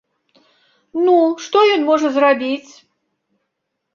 Ну, 1.07 1.17
што 1.47 1.57
ён 1.73 1.81
можа 1.89 2.07
зрабіць? 2.15 2.67